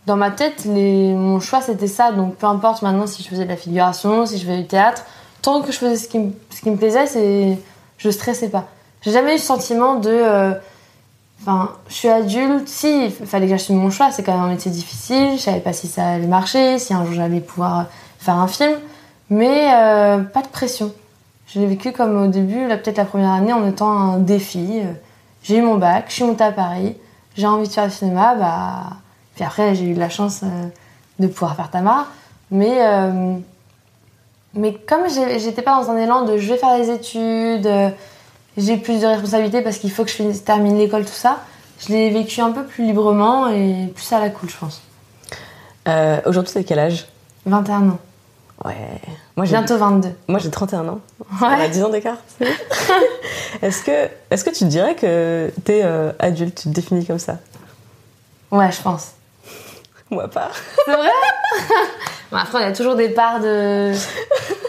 dans 0.08 0.16
ma 0.16 0.32
tête, 0.32 0.66
mon 0.66 1.40
choix 1.40 1.62
c'était 1.62 1.88
ça. 1.88 2.12
Donc 2.12 2.36
peu 2.36 2.48
importe 2.48 2.82
maintenant 2.82 3.08
si 3.08 3.24
je 3.24 3.28
faisais 3.30 3.44
de 3.46 3.50
la 3.50 3.58
figuration, 3.58 4.26
si 4.26 4.38
je 4.38 4.44
faisais 4.46 4.58
du 4.62 4.68
théâtre, 4.68 5.04
tant 5.42 5.62
que 5.62 5.72
je 5.72 5.78
faisais 5.78 5.96
ce 5.96 6.08
qui, 6.08 6.20
me- 6.20 6.76
plaisait, 6.78 7.08
c'est, 7.08 7.58
je 7.98 8.10
stressais 8.10 8.50
pas. 8.50 8.66
J'ai 9.02 9.12
jamais 9.12 9.36
eu 9.36 9.38
ce 9.40 9.46
sentiment 9.46 9.96
de 9.96 10.10
euh, 10.10 10.54
Enfin, 11.42 11.72
je 11.88 11.94
suis 11.96 12.08
adulte, 12.08 12.68
si, 12.68 13.06
il 13.06 13.12
fallait 13.26 13.48
que 13.48 13.52
j'assume 13.52 13.78
mon 13.78 13.90
choix, 13.90 14.12
c'est 14.12 14.22
quand 14.22 14.34
même 14.34 14.44
un 14.44 14.48
métier 14.50 14.70
difficile, 14.70 15.32
je 15.38 15.42
savais 15.42 15.60
pas 15.60 15.74
si 15.74 15.88
ça 15.88 16.06
allait 16.08 16.28
marcher, 16.28 16.78
si 16.78 16.94
un 16.94 17.04
jour 17.04 17.16
j'allais 17.16 17.40
pouvoir 17.40 17.88
faire 18.20 18.36
un 18.36 18.48
film, 18.48 18.74
mais 19.32 19.74
euh, 19.74 20.20
pas 20.20 20.44
de 20.44 20.48
pression. 20.50 20.94
Je 21.48 21.60
l'ai 21.60 21.66
vécu 21.66 21.94
comme 21.94 22.16
au 22.26 22.28
début, 22.28 22.68
peut-être 22.68 22.98
la 22.98 23.06
première 23.06 23.32
année, 23.32 23.54
en 23.54 23.68
étant 23.68 23.90
un 23.90 24.18
défi. 24.20 24.82
Euh, 24.82 24.94
J'ai 25.42 25.58
eu 25.58 25.62
mon 25.64 25.78
bac, 25.78 26.06
je 26.10 26.14
suis 26.14 26.24
montée 26.26 26.44
à 26.44 26.52
Paris, 26.52 26.96
j'ai 27.36 27.48
envie 27.48 27.68
de 27.68 27.74
faire 27.74 27.88
du 27.88 27.92
cinéma, 27.94 28.36
bah. 28.36 28.84
Puis 29.42 29.48
après, 29.48 29.74
j'ai 29.74 29.86
eu 29.86 29.94
la 29.96 30.08
chance 30.10 30.42
euh, 30.44 30.48
de 31.18 31.26
pouvoir 31.26 31.56
faire 31.56 31.72
Tamar, 31.72 32.12
mais. 32.52 32.76
euh, 32.86 33.34
mais 34.54 34.76
comme 34.76 35.10
j'étais 35.10 35.64
pas 35.64 35.82
dans 35.82 35.90
un 35.90 35.98
élan 35.98 36.26
de 36.26 36.38
je 36.38 36.48
vais 36.54 36.60
faire 36.60 36.78
des 36.78 36.92
études, 36.92 37.66
euh, 37.66 37.90
j'ai 38.56 38.78
plus 38.78 39.02
de 39.02 39.08
responsabilités 39.08 39.64
parce 39.64 39.78
qu'il 39.80 39.90
faut 39.92 40.04
que 40.04 40.12
je 40.12 40.16
finisse- 40.16 40.44
termine 40.44 40.78
l'école, 40.78 41.06
tout 41.06 41.12
ça, 41.12 41.40
je 41.80 41.88
l'ai 41.92 42.12
vécu 42.12 42.40
un 42.42 42.52
peu 42.52 42.66
plus 42.66 42.86
librement 42.86 43.48
et 43.48 43.92
plus 43.96 44.14
à 44.14 44.20
la 44.20 44.30
cool, 44.30 44.48
je 44.48 44.58
pense. 44.58 44.80
Euh, 45.88 46.20
Aujourd'hui, 46.28 46.54
t'as 46.54 46.62
quel 46.62 46.78
âge? 46.78 47.08
21 47.48 47.90
ans, 47.90 47.98
Ouais. 48.64 48.76
Moi, 49.38 49.48
bientôt 49.48 49.76
22. 49.80 50.14
moi, 50.28 50.38
j'ai 50.38 50.52
31 50.52 50.88
ans. 50.88 51.00
On 51.42 51.46
a 51.48 51.58
Ouais. 51.58 51.70
10 51.70 51.82
ans 51.84 51.90
d'écart. 51.90 52.18
est-ce 53.64 53.82
que, 53.82 54.08
est-ce 54.30 54.44
que 54.44 54.52
tu 54.52 54.66
dirais 54.66 54.94
que 54.94 55.52
t'es 55.64 55.82
euh, 55.84 56.12
adulte, 56.20 56.62
tu 56.62 56.70
te 56.70 56.74
définis 56.76 57.08
comme 57.08 57.18
ça? 57.18 57.40
Ouais, 58.52 58.72
je 58.72 58.80
pense. 58.84 59.14
Moi 60.12 60.28
pas. 60.28 60.50
C'est 60.86 60.94
vrai 60.94 61.10
Bon, 62.32 62.38
Après, 62.38 62.60
il 62.60 62.64
y 62.64 62.66
a 62.66 62.74
toujours 62.74 62.96
des 62.96 63.10
parts 63.10 63.40
de, 63.40 63.92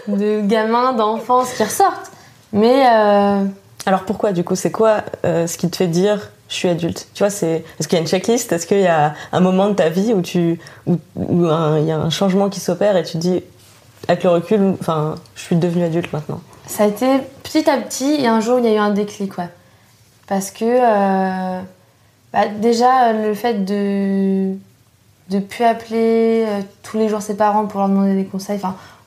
de 0.07 0.41
gamins, 0.41 0.93
d'enfance 0.93 1.53
qui 1.53 1.63
ressortent. 1.63 2.11
Mais 2.51 2.85
euh, 2.87 3.45
Alors 3.85 4.03
pourquoi 4.05 4.31
du 4.31 4.43
coup 4.43 4.55
C'est 4.55 4.71
quoi 4.71 4.97
euh, 5.25 5.47
ce 5.47 5.57
qui 5.57 5.69
te 5.69 5.75
fait 5.77 5.87
dire 5.87 6.31
je 6.49 6.55
suis 6.55 6.69
adulte? 6.69 7.07
Tu 7.13 7.23
vois, 7.23 7.29
c'est 7.29 7.63
est-ce 7.79 7.87
qu'il 7.87 7.97
y 7.97 7.99
a 7.99 8.01
une 8.01 8.07
checklist? 8.07 8.51
Est-ce 8.51 8.67
qu'il 8.67 8.81
y 8.81 8.87
a 8.87 9.13
un 9.31 9.39
moment 9.39 9.69
de 9.69 9.73
ta 9.73 9.89
vie 9.89 10.13
où 10.13 10.21
tu 10.21 10.59
où, 10.85 10.97
où 11.15 11.45
il 11.77 11.85
y 11.85 11.91
a 11.91 11.97
un 11.97 12.09
changement 12.09 12.49
qui 12.49 12.59
s'opère 12.59 12.95
et 12.97 13.03
tu 13.03 13.13
te 13.13 13.17
dis 13.17 13.43
avec 14.07 14.23
le 14.23 14.29
recul, 14.29 14.75
enfin, 14.79 15.15
je 15.35 15.41
suis 15.41 15.55
devenue 15.55 15.85
adulte 15.85 16.11
maintenant? 16.13 16.41
Ça 16.67 16.83
a 16.83 16.87
été 16.87 17.07
petit 17.43 17.69
à 17.69 17.77
petit 17.77 18.15
et 18.21 18.27
un 18.27 18.39
jour 18.39 18.59
il 18.59 18.65
y 18.65 18.67
a 18.67 18.73
eu 18.73 18.77
un 18.77 18.91
déclic, 18.91 19.37
ouais. 19.37 19.49
Parce 20.27 20.51
que 20.51 20.65
euh, 20.65 21.61
bah, 22.33 22.47
déjà 22.59 23.13
le 23.13 23.33
fait 23.33 23.65
de 23.65 24.53
de 25.33 25.39
plus 25.39 25.63
appeler 25.63 26.45
euh, 26.47 26.61
tous 26.83 26.97
les 26.97 27.09
jours 27.09 27.21
ses 27.21 27.35
parents 27.35 27.65
pour 27.65 27.79
leur 27.79 27.89
demander 27.89 28.15
des 28.15 28.25
conseils, 28.25 28.59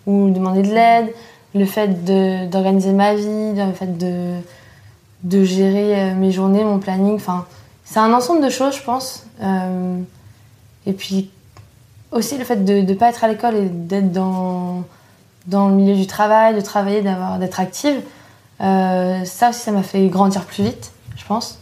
ou 0.06 0.30
demander 0.30 0.62
de 0.62 0.72
l'aide, 0.72 1.12
le 1.54 1.64
fait 1.64 2.04
d'organiser 2.50 2.92
ma 2.92 3.14
vie, 3.14 3.54
le 3.54 3.72
fait 3.72 3.96
de 3.96 5.44
gérer 5.44 6.00
euh, 6.00 6.14
mes 6.14 6.32
journées, 6.32 6.64
mon 6.64 6.78
planning, 6.78 7.14
enfin 7.14 7.46
c'est 7.84 8.00
un 8.00 8.12
ensemble 8.12 8.42
de 8.44 8.50
choses, 8.50 8.76
je 8.76 8.82
pense. 8.82 9.24
et 10.86 10.92
puis 10.92 11.30
aussi 12.10 12.36
le 12.36 12.44
fait 12.44 12.64
de 12.64 12.80
ne 12.80 12.94
pas 12.94 13.10
être 13.10 13.22
à 13.22 13.28
l'école 13.28 13.54
et 13.54 13.68
d'être 13.68 14.10
dans, 14.12 14.84
le 15.46 15.74
milieu 15.74 15.94
du 15.94 16.06
travail, 16.06 16.54
de 16.56 16.60
travailler, 16.60 17.02
d'être 17.02 17.60
active, 17.60 18.00
euh, 18.60 19.24
ça 19.24 19.50
aussi, 19.50 19.60
ça 19.60 19.72
m'a 19.72 19.82
fait 19.82 20.06
grandir 20.08 20.44
plus 20.44 20.64
vite, 20.64 20.92
je 21.16 21.24
pense. 21.24 21.58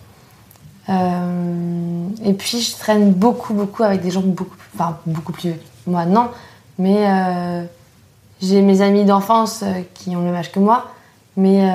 Euh, 0.88 2.08
et 2.24 2.32
puis, 2.34 2.60
je 2.60 2.76
traîne 2.76 3.12
beaucoup, 3.12 3.54
beaucoup 3.54 3.82
avec 3.82 4.02
des 4.02 4.10
gens 4.10 4.22
beaucoup, 4.22 4.56
enfin, 4.74 4.98
beaucoup 5.06 5.32
plus 5.32 5.50
vieux. 5.50 5.60
Moi, 5.86 6.04
non. 6.06 6.28
Mais 6.78 7.06
euh, 7.08 7.64
j'ai 8.40 8.62
mes 8.62 8.80
amis 8.80 9.04
d'enfance 9.04 9.64
qui 9.94 10.10
ont 10.16 10.20
le 10.20 10.26
même 10.26 10.34
âge 10.34 10.52
que 10.52 10.58
moi. 10.58 10.86
Mais 11.36 11.66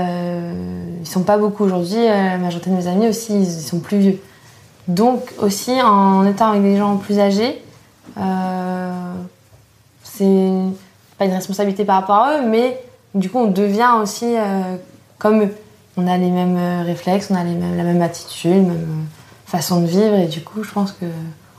ils 1.02 1.08
sont 1.08 1.24
pas 1.24 1.38
beaucoup 1.38 1.66
aujourd'hui. 1.66 2.06
la 2.06 2.38
majorité 2.38 2.70
de 2.70 2.76
mes 2.76 2.88
amis 2.88 3.08
aussi, 3.08 3.42
ils 3.42 3.62
sont 3.62 3.80
plus 3.80 3.98
vieux. 3.98 4.22
Donc, 4.90 5.34
aussi, 5.40 5.80
en 5.82 6.26
étant 6.26 6.50
avec 6.50 6.64
des 6.64 6.78
gens 6.78 6.98
plus 6.98 7.20
âgés, 7.20 7.62
euh, 8.18 9.14
c'est 10.04 10.52
pas 11.20 11.26
une 11.26 11.34
responsabilité 11.34 11.86
par 11.86 12.02
rapport 12.02 12.16
à 12.16 12.38
eux, 12.38 12.48
mais 12.48 12.82
du 13.14 13.30
coup, 13.30 13.38
on 13.38 13.52
devient 13.52 13.92
aussi 14.02 14.36
euh, 14.36 14.78
comme 15.20 15.44
eux. 15.44 15.56
On 16.02 16.08
a 16.08 16.18
les 16.18 16.30
mêmes 16.30 16.58
euh, 16.58 16.84
réflexes, 16.84 17.28
on 17.30 17.36
a 17.36 17.44
les 17.44 17.54
mêmes, 17.54 17.76
la 17.76 17.84
même 17.84 18.02
attitude, 18.02 18.68
même 18.68 19.06
façon 19.46 19.82
de 19.82 19.86
vivre, 19.86 20.16
et 20.16 20.28
du 20.28 20.42
coup, 20.42 20.64
je 20.64 20.72
pense 20.72 20.94
que. 20.94 21.06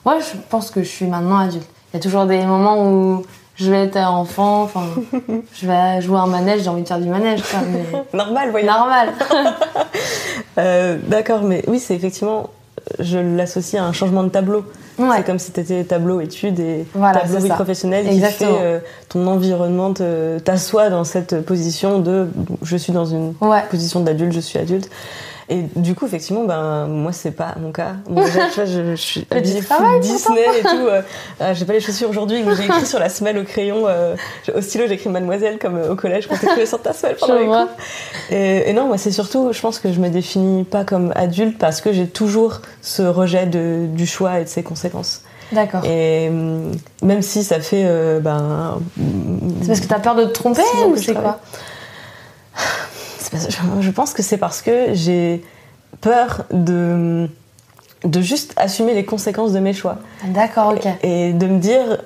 Ouais, 0.06 0.18
je 0.20 0.38
pense 0.48 0.70
que 0.70 0.82
je 0.82 0.88
suis 0.88 1.06
maintenant 1.06 1.36
adulte. 1.36 1.68
Il 1.92 1.96
y 1.96 2.00
a 2.00 2.02
toujours 2.02 2.24
des 2.24 2.42
moments 2.46 2.82
où 2.82 3.22
je 3.56 3.70
vais 3.70 3.84
être 3.84 3.98
enfant, 3.98 4.62
enfin, 4.62 4.84
je 5.52 5.66
vais 5.66 6.00
jouer 6.00 6.18
un 6.18 6.26
manège, 6.26 6.62
j'ai 6.62 6.70
envie 6.70 6.82
de 6.82 6.88
faire 6.88 7.00
du 7.00 7.08
manège. 7.08 7.42
Normal, 8.14 8.50
voyons. 8.50 8.72
Normal. 8.72 9.12
D'accord, 11.08 11.42
mais 11.42 11.62
oui, 11.68 11.78
c'est 11.78 11.94
effectivement, 11.94 12.48
je 12.98 13.18
l'associe 13.18 13.82
à 13.82 13.84
un 13.84 13.92
changement 13.92 14.22
de 14.22 14.30
tableau. 14.30 14.64
C'est 15.16 15.24
comme 15.24 15.38
si 15.38 15.52
tu 15.52 15.60
étais 15.60 15.84
tableau 15.84 16.20
études 16.20 16.60
et 16.60 16.86
tableau 16.92 17.38
vie 17.38 17.48
professionnelle 17.48 18.08
qui 18.08 18.20
fait 18.20 18.44
euh, 18.44 18.78
ton 19.08 19.26
environnement 19.26 19.92
t'assoit 20.44 20.90
dans 20.90 21.04
cette 21.04 21.40
position 21.44 21.98
de 21.98 22.28
je 22.62 22.76
suis 22.76 22.92
dans 22.92 23.06
une 23.06 23.34
position 23.70 24.00
d'adulte, 24.00 24.32
je 24.32 24.40
suis 24.40 24.58
adulte. 24.58 24.90
Et 25.52 25.64
du 25.74 25.96
coup, 25.96 26.06
effectivement, 26.06 26.44
ben, 26.44 26.86
moi, 26.86 27.10
c'est 27.12 27.32
pas 27.32 27.56
mon 27.60 27.72
cas. 27.72 27.94
déjà, 28.08 28.46
tu 28.50 28.54
vois, 28.54 28.64
je, 28.66 28.90
je 28.92 28.94
suis 28.94 29.26
habillée 29.30 29.60
Disney 30.00 30.44
et 30.58 30.62
tout. 30.62 30.86
Euh, 30.86 31.02
euh, 31.40 31.54
j'ai 31.54 31.64
pas 31.64 31.72
les 31.72 31.80
chaussures 31.80 32.08
aujourd'hui, 32.08 32.44
mais 32.44 32.54
j'ai 32.54 32.66
écrit 32.66 32.86
sur 32.86 33.00
la 33.00 33.08
semelle 33.08 33.36
au 33.36 33.42
crayon. 33.42 33.82
Euh, 33.88 34.14
au 34.54 34.60
stylo, 34.60 34.86
j'écris 34.86 35.10
Mademoiselle, 35.10 35.58
comme 35.58 35.76
au 35.90 35.96
collège, 35.96 36.28
quand 36.28 36.36
t'écrivais 36.36 36.66
sur 36.66 36.80
ta 36.80 36.92
semelle 36.92 37.16
pendant 37.16 37.34
les 37.34 37.46
cours. 37.46 37.66
Et, 38.30 38.70
et, 38.70 38.72
non, 38.72 38.86
moi, 38.86 38.96
c'est 38.96 39.10
surtout, 39.10 39.52
je 39.52 39.60
pense 39.60 39.80
que 39.80 39.92
je 39.92 39.98
me 39.98 40.08
définis 40.08 40.62
pas 40.62 40.84
comme 40.84 41.12
adulte 41.16 41.58
parce 41.58 41.80
que 41.80 41.92
j'ai 41.92 42.06
toujours 42.06 42.60
ce 42.80 43.02
rejet 43.02 43.46
de, 43.46 43.86
du 43.88 44.06
choix 44.06 44.38
et 44.38 44.44
de 44.44 44.48
ses 44.48 44.62
conséquences. 44.62 45.22
D'accord. 45.50 45.84
Et 45.84 46.28
hum, 46.28 46.70
même 47.02 47.22
si 47.22 47.42
ça 47.42 47.58
fait. 47.58 47.84
ben, 48.20 48.78
c'est 49.62 49.66
parce 49.66 49.80
que 49.80 49.88
t'as 49.88 49.98
peur 49.98 50.14
de 50.14 50.26
te 50.26 50.32
tromper 50.32 50.62
ou 50.86 50.96
c'est 50.96 51.14
quoi 51.14 51.40
je 53.80 53.90
pense 53.90 54.12
que 54.12 54.22
c'est 54.22 54.36
parce 54.36 54.62
que 54.62 54.94
j'ai 54.94 55.42
peur 56.00 56.44
de, 56.50 57.28
de 58.04 58.20
juste 58.20 58.52
assumer 58.56 58.94
les 58.94 59.04
conséquences 59.04 59.52
de 59.52 59.60
mes 59.60 59.72
choix. 59.72 59.98
D'accord, 60.24 60.74
ok. 60.74 60.86
Et, 61.02 61.32
de 61.32 61.46
me 61.46 61.58
dire, 61.58 61.98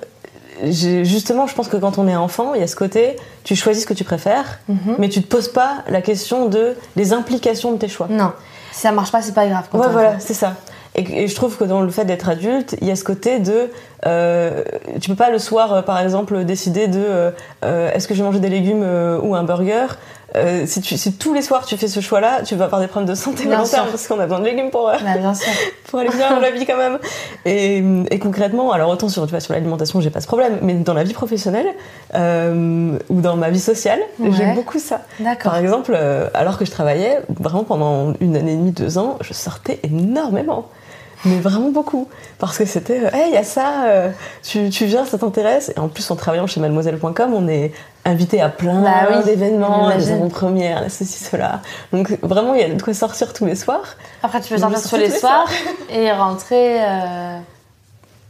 justement, 0.63 1.47
je 1.47 1.55
pense 1.55 1.67
que 1.67 1.77
quand 1.77 1.97
on 1.97 2.07
est 2.07 2.15
enfant, 2.15 2.53
il 2.53 2.61
y 2.61 2.63
a 2.63 2.67
ce 2.67 2.75
côté, 2.75 3.15
tu 3.43 3.55
choisis 3.55 3.83
ce 3.83 3.87
que 3.87 3.93
tu 3.93 4.03
préfères, 4.03 4.59
mhm. 4.67 4.95
mais 4.99 5.09
tu 5.09 5.21
te 5.21 5.27
poses 5.27 5.49
pas 5.49 5.83
la 5.87 6.01
question 6.01 6.47
de 6.47 6.75
les 6.95 7.13
implications 7.13 7.71
de 7.71 7.77
tes 7.77 7.87
choix. 7.87 8.07
Non, 8.09 8.33
si 8.71 8.81
ça 8.81 8.91
marche 8.91 9.11
pas, 9.11 9.21
c'est 9.21 9.33
pas 9.33 9.47
grave. 9.47 9.65
ouais, 9.73 9.87
voilà, 9.91 10.19
c'est 10.19 10.33
ça. 10.33 10.53
Et, 10.95 11.27
je 11.27 11.35
trouve 11.35 11.57
que 11.57 11.65
dans 11.65 11.81
le 11.81 11.89
fait 11.89 12.05
d'être 12.05 12.29
adulte, 12.29 12.75
il 12.81 12.87
y 12.87 12.91
a 12.91 12.95
ce 12.95 13.03
côté 13.03 13.39
de, 13.39 13.69
euh, 14.05 14.63
tu 15.01 15.09
peux 15.09 15.15
pas 15.15 15.29
le 15.29 15.39
soir, 15.39 15.73
euh, 15.73 15.81
par 15.81 15.99
exemple, 15.99 16.43
décider 16.45 16.87
de, 16.87 17.33
euh, 17.63 17.91
est-ce 17.93 18.07
que 18.07 18.13
je 18.13 18.19
vais 18.19 18.25
manger 18.25 18.39
des 18.39 18.49
légumes 18.49 18.85
ou 19.21 19.35
un 19.35 19.43
burger 19.43 19.87
euh, 20.35 20.65
si, 20.65 20.81
tu, 20.81 20.97
si, 20.97 21.13
tous 21.13 21.33
les 21.33 21.41
soirs 21.41 21.65
tu 21.65 21.77
fais 21.77 21.87
ce 21.87 21.99
choix-là, 21.99 22.41
tu 22.43 22.55
vas 22.55 22.65
avoir 22.65 22.81
des 22.81 22.87
problèmes 22.87 23.09
de 23.09 23.15
santé 23.15 23.45
mentale 23.45 23.87
parce 23.89 24.07
qu'on 24.07 24.19
a 24.19 24.23
besoin 24.23 24.39
de 24.39 24.45
légumes 24.45 24.69
pour, 24.69 24.89
euh, 24.89 24.95
bah, 25.03 25.33
pour 25.87 25.99
aller 25.99 26.09
bien 26.09 26.29
dans 26.29 26.39
la 26.39 26.51
vie 26.51 26.65
quand 26.65 26.77
même. 26.77 26.99
Et, 27.45 27.83
et 28.11 28.19
concrètement, 28.19 28.71
alors 28.71 28.89
autant 28.89 29.09
sur, 29.09 29.23
tu 29.25 29.31
vois, 29.31 29.39
sur 29.39 29.53
l'alimentation, 29.53 30.01
j'ai 30.01 30.09
pas 30.09 30.21
ce 30.21 30.27
problème, 30.27 30.59
mais 30.61 30.73
dans 30.73 30.93
la 30.93 31.03
vie 31.03 31.13
professionnelle 31.13 31.67
euh, 32.13 32.97
ou 33.09 33.21
dans 33.21 33.35
ma 33.35 33.49
vie 33.49 33.59
sociale, 33.59 33.99
j'aime 34.31 34.55
beaucoup 34.55 34.79
ça. 34.79 35.01
Par 35.43 35.57
exemple, 35.57 35.97
alors 36.33 36.57
que 36.57 36.65
je 36.65 36.71
travaillais, 36.71 37.19
vraiment 37.29 37.63
pendant 37.63 38.13
une 38.19 38.35
année 38.35 38.53
et 38.53 38.57
demie, 38.57 38.71
deux 38.71 38.97
ans, 38.97 39.17
je 39.21 39.33
sortais 39.33 39.79
énormément 39.83 40.69
mais 41.23 41.39
vraiment 41.39 41.69
beaucoup. 41.69 42.07
Parce 42.39 42.57
que 42.57 42.65
c'était, 42.65 42.97
hey, 43.13 43.29
il 43.29 43.33
y 43.33 43.37
a 43.37 43.43
ça, 43.43 43.85
euh, 43.85 44.09
tu, 44.43 44.69
tu, 44.69 44.85
viens, 44.85 45.05
ça 45.05 45.17
t'intéresse. 45.17 45.71
Et 45.75 45.79
en 45.79 45.87
plus, 45.87 46.09
en 46.11 46.15
travaillant 46.15 46.47
chez 46.47 46.59
mademoiselle.com, 46.59 47.33
on 47.33 47.47
est 47.47 47.71
invité 48.03 48.41
à 48.41 48.49
plein 48.49 48.81
bah 48.81 49.21
d'événements, 49.23 49.95
des 49.95 50.11
avant-premières, 50.11 50.83
ceci, 50.89 51.23
cela. 51.23 51.61
Donc 51.91 52.11
vraiment, 52.21 52.53
il 52.53 52.61
y 52.61 52.63
a 52.63 52.69
de 52.69 52.81
quoi 52.81 52.93
sortir 52.93 53.33
tous 53.33 53.45
les 53.45 53.55
soirs. 53.55 53.95
Après, 54.21 54.41
tu 54.41 54.53
peux 54.53 54.59
sortir 54.59 54.81
tous 54.81 54.97
les, 54.97 55.09
soirs, 55.09 55.49
et 55.89 56.11
rentrer. 56.11 56.83
Euh, 56.83 57.37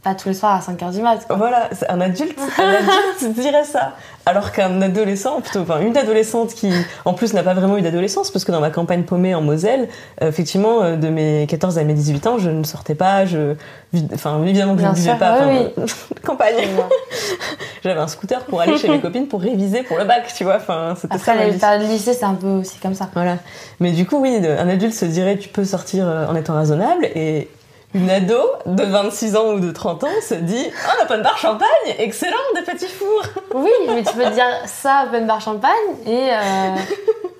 pas 0.05 0.13
tous 0.13 0.29
les 0.29 0.35
soirs 0.35 0.53
à 0.53 0.59
5h 0.59 0.91
du 0.91 1.01
mat. 1.01 1.25
Voilà, 1.35 1.67
un 1.89 1.99
adulte, 1.99 2.37
un 2.59 2.69
adulte 2.69 3.35
dirait 3.41 3.63
ça. 3.63 3.93
Alors 4.27 4.51
qu'un 4.51 4.81
adolescent, 4.83 5.41
plutôt, 5.41 5.61
enfin 5.61 5.79
une 5.81 5.97
adolescente 5.97 6.53
qui 6.53 6.71
en 7.05 7.13
plus 7.13 7.33
n'a 7.33 7.41
pas 7.41 7.55
vraiment 7.55 7.75
eu 7.77 7.81
d'adolescence, 7.81 8.29
parce 8.29 8.45
que 8.45 8.51
dans 8.51 8.61
ma 8.61 8.69
campagne 8.69 9.01
paumée 9.01 9.33
en 9.33 9.41
Moselle, 9.41 9.89
euh, 10.21 10.29
effectivement, 10.29 10.83
euh, 10.83 10.95
de 10.95 11.09
mes 11.09 11.47
14 11.49 11.79
à 11.79 11.83
mes 11.83 11.95
18 11.95 12.27
ans, 12.27 12.37
je 12.37 12.51
ne 12.51 12.63
sortais 12.63 12.93
pas, 12.93 13.25
je, 13.25 13.55
enfin 14.13 14.41
évidemment 14.43 14.75
que 14.75 14.81
je 14.81 14.87
ne 14.87 14.93
vivais 14.93 15.15
pas, 15.15 15.47
oui. 15.47 15.85
campagne. 16.23 16.53
J'avais 17.83 17.99
un 17.99 18.07
scooter 18.07 18.43
pour 18.45 18.61
aller 18.61 18.77
chez 18.77 18.89
mes 18.89 18.99
copines 18.99 19.27
pour 19.27 19.41
réviser 19.41 19.83
pour 19.83 19.97
le 19.97 20.05
bac, 20.05 20.31
tu 20.35 20.43
vois. 20.43 20.57
Enfin, 20.57 20.95
c'était 20.99 21.17
ça. 21.17 21.33
Après, 21.33 21.77
le 21.77 21.85
lycée, 21.85 22.13
c'est 22.13 22.25
un 22.25 22.33
peu 22.33 22.47
aussi 22.47 22.77
comme 22.79 22.95
ça. 22.95 23.09
Voilà. 23.13 23.37
Mais 23.79 23.91
du 23.91 24.05
coup, 24.05 24.17
oui, 24.17 24.35
un 24.37 24.69
adulte 24.69 24.93
se 24.93 25.05
dirait, 25.05 25.37
tu 25.37 25.49
peux 25.49 25.65
sortir 25.65 26.07
euh, 26.07 26.25
en 26.27 26.35
étant 26.35 26.57
raisonnable 26.57 27.05
et 27.05 27.47
une 27.95 28.09
ado 28.09 28.37
de 28.65 28.83
26 28.83 29.35
ans 29.37 29.53
ou 29.53 29.59
de 29.61 29.71
30 29.71 30.03
ans 30.03 30.07
se 30.21 30.35
dit 30.35 30.65
Oh, 30.69 31.03
open 31.03 31.21
bar 31.21 31.37
champagne, 31.37 31.95
excellent, 31.97 32.35
des 32.53 32.61
petits 32.61 32.89
fours 32.89 33.23
Oui, 33.55 33.69
mais 33.87 34.03
tu 34.03 34.13
peux 34.13 34.29
dire 34.31 34.45
ça, 34.65 35.05
open 35.07 35.25
bar 35.25 35.39
champagne, 35.39 35.71
et, 36.05 36.29
euh, 36.29 36.75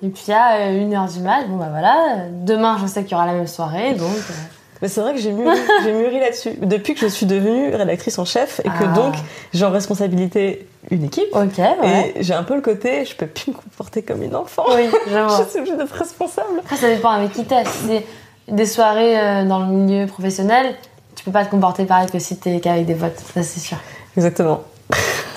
et 0.02 0.08
puis 0.08 0.32
à 0.32 0.70
1h 0.70 1.12
du 1.12 1.20
mat, 1.20 1.46
bon 1.46 1.56
bah 1.56 1.68
voilà, 1.70 2.24
demain 2.30 2.78
je 2.80 2.86
sais 2.86 3.02
qu'il 3.02 3.12
y 3.12 3.14
aura 3.14 3.26
la 3.26 3.34
même 3.34 3.46
soirée, 3.46 3.92
donc. 3.92 4.08
Euh. 4.08 4.34
Mais 4.82 4.88
c'est 4.88 5.00
vrai 5.00 5.14
que 5.14 5.20
j'ai 5.20 5.32
mûri, 5.32 6.20
là-dessus. 6.20 6.52
Depuis 6.60 6.92
que 6.92 7.00
je 7.00 7.06
suis 7.06 7.24
devenue 7.24 7.74
rédactrice 7.74 8.18
en 8.18 8.26
chef 8.26 8.60
et 8.60 8.68
que 8.68 8.84
ah. 8.84 8.94
donc 8.94 9.14
j'ai 9.54 9.64
en 9.64 9.70
responsabilité 9.70 10.68
une 10.90 11.04
équipe. 11.04 11.28
Ok, 11.32 11.56
ouais. 11.56 12.12
Et 12.14 12.22
j'ai 12.22 12.34
un 12.34 12.42
peu 12.42 12.54
le 12.54 12.60
côté, 12.60 13.06
je 13.06 13.16
peux 13.16 13.26
plus 13.26 13.52
me 13.52 13.56
comporter 13.56 14.02
comme 14.02 14.22
une 14.22 14.36
enfant. 14.36 14.64
Oui, 14.74 14.90
je 15.06 15.10
je 15.44 15.48
suis 15.48 15.58
obligée 15.60 15.76
d'être 15.76 15.94
responsable. 15.94 16.58
Après, 16.58 16.76
ça 16.76 16.88
dépend 16.88 17.08
avec 17.08 17.32
qui 17.32 17.44
t'es 17.44 17.64
des 18.48 18.66
soirées 18.66 19.18
euh, 19.18 19.44
dans 19.44 19.60
le 19.60 19.66
milieu 19.66 20.06
professionnel, 20.06 20.74
tu 21.14 21.24
peux 21.24 21.32
pas 21.32 21.44
te 21.44 21.50
comporter 21.50 21.84
pareil 21.84 22.08
que 22.10 22.18
si 22.18 22.36
t'es 22.36 22.60
qu'avec 22.60 22.86
des 22.86 22.94
votes, 22.94 23.18
ça 23.34 23.42
c'est 23.42 23.60
sûr. 23.60 23.78
Exactement. 24.16 24.62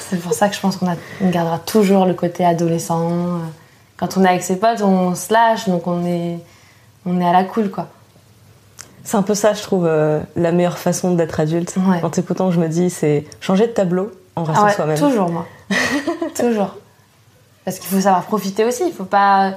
C'est 0.09 0.19
pour 0.19 0.33
ça 0.33 0.49
que 0.49 0.55
je 0.55 0.59
pense 0.59 0.77
qu'on 0.77 0.87
gardera 1.29 1.59
toujours 1.59 2.05
le 2.05 2.13
côté 2.13 2.45
adolescent. 2.45 3.09
Euh. 3.09 3.37
Quand 3.97 4.17
on 4.17 4.23
est 4.23 4.29
avec 4.29 4.43
ses 4.43 4.57
potes, 4.57 4.81
on 4.81 5.13
se 5.13 5.31
lâche, 5.31 5.67
donc 5.67 5.85
on 5.87 6.05
est, 6.05 6.39
on 7.05 7.19
est 7.19 7.25
à 7.25 7.33
la 7.33 7.43
cool, 7.43 7.69
quoi. 7.69 7.87
C'est 9.03 9.17
un 9.17 9.23
peu 9.23 9.35
ça, 9.35 9.53
je 9.53 9.61
trouve, 9.61 9.85
euh, 9.85 10.19
la 10.35 10.51
meilleure 10.51 10.77
façon 10.77 11.13
d'être 11.13 11.39
adulte. 11.39 11.75
En 12.03 12.09
t'écoutant, 12.09 12.51
je 12.51 12.59
me 12.59 12.67
dis, 12.67 12.89
c'est 12.89 13.25
changer 13.39 13.67
de 13.67 13.71
tableau 13.71 14.11
en 14.35 14.43
restant 14.43 14.65
ah 14.67 14.71
soi-même. 14.71 14.97
Toujours, 14.97 15.29
moi. 15.29 15.45
toujours. 16.35 16.75
Parce 17.65 17.79
qu'il 17.79 17.89
faut 17.89 18.01
savoir 18.01 18.23
profiter 18.23 18.65
aussi. 18.65 18.83
Il 18.87 18.93
faut 18.93 19.05
pas, 19.05 19.53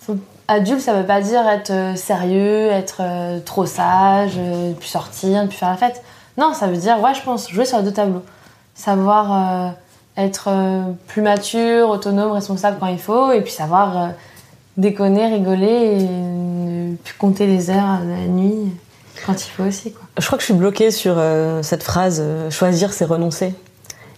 faut 0.00 0.16
Adulte, 0.48 0.80
ça 0.80 0.94
veut 0.94 1.06
pas 1.06 1.20
dire 1.20 1.46
être 1.48 1.72
euh, 1.72 1.96
sérieux, 1.96 2.68
être 2.68 2.98
euh, 3.00 3.40
trop 3.44 3.66
sage, 3.66 4.34
euh, 4.38 4.72
puis 4.78 4.88
sortir, 4.88 5.44
puis 5.48 5.58
faire 5.58 5.70
la 5.70 5.76
fête. 5.76 6.02
Non, 6.38 6.54
ça 6.54 6.68
veut 6.68 6.76
dire, 6.76 7.00
ouais, 7.00 7.14
je 7.14 7.22
pense, 7.22 7.50
jouer 7.50 7.64
sur 7.64 7.78
les 7.78 7.84
deux 7.84 7.92
tableaux. 7.92 8.22
Savoir 8.74 9.74
être 10.18 10.50
plus 11.06 11.22
mature, 11.22 11.88
autonome, 11.88 12.32
responsable 12.32 12.76
quand 12.78 12.88
il 12.88 12.98
faut, 12.98 13.32
et 13.32 13.40
puis 13.40 13.52
savoir 13.52 14.10
déconner, 14.76 15.28
rigoler, 15.28 16.02
et 16.02 16.02
ne 16.02 16.96
plus 16.96 17.14
compter 17.14 17.46
les 17.46 17.70
heures 17.70 18.00
la 18.06 18.26
nuit. 18.26 18.70
quand 19.24 19.32
il 19.32 19.48
faut 19.48 19.62
aussi. 19.62 19.92
Quoi. 19.92 20.02
Je 20.18 20.26
crois 20.26 20.36
que 20.36 20.42
je 20.42 20.48
suis 20.48 20.54
bloquée 20.54 20.90
sur 20.90 21.16
cette 21.62 21.82
phrase 21.82 22.22
choisir, 22.50 22.92
c'est 22.92 23.06
renoncer. 23.06 23.54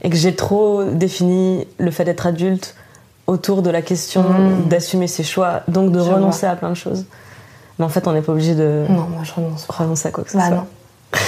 Et 0.02 0.10
que 0.10 0.16
j'ai 0.16 0.34
trop 0.34 0.82
défini 0.82 1.68
le 1.78 1.92
fait 1.92 2.04
d'être 2.04 2.26
adulte 2.26 2.74
autour 3.28 3.62
de 3.62 3.70
la 3.70 3.82
question 3.82 4.22
Mm. 4.24 4.68
d'assumer 4.68 5.06
ses 5.06 5.22
choix, 5.22 5.60
donc 5.68 5.92
de 5.92 6.00
Je 6.00 6.04
renoncer 6.10 6.46
à 6.46 6.56
plein 6.56 6.70
de 6.70 6.74
choses. 6.74 7.04
Mais 7.78 7.84
en 7.84 7.88
fait, 7.88 8.08
on 8.08 8.12
n'est 8.12 8.22
pas 8.22 8.32
obligé 8.32 8.54
de 8.56 8.84
Non, 8.88 9.02
moi 9.02 9.22
je 9.22 9.32
renonce 9.32 9.64
renoncer 9.68 10.08
à 10.08 10.10
quoi 10.10 10.24
que 10.24 10.30
ce 10.32 10.36
Bah 10.36 10.46
soit. 10.48 10.56
non, 10.56 10.66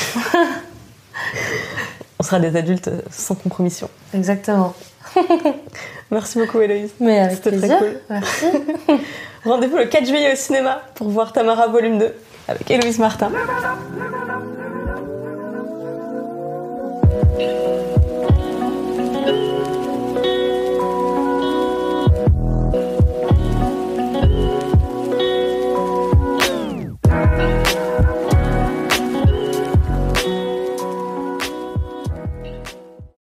On 2.19 2.23
sera 2.23 2.39
des 2.41 2.57
adultes 2.57 2.91
sans 3.11 3.35
compromission. 3.35 3.89
exactement. 4.13 4.75
Merci 6.11 6.39
beaucoup, 6.39 6.61
Héloïse. 6.61 6.91
Mais 7.01 7.19
avec 7.21 7.37
C'était 7.43 7.57
très 7.57 7.79
cool. 7.79 7.97
Merci. 8.11 8.47
Rendez-vous 9.45 9.77
le 9.77 9.87
4 9.87 10.05
juillet 10.07 10.33
au 10.33 10.37
cinéma 10.37 10.83
pour 10.97 11.09
voir 11.09 11.33
Tamara 11.33 11.69
volume 11.69 11.99
2 11.99 12.15
avec 12.49 12.71
Héloïse 12.71 12.99
Martin. 12.99 13.31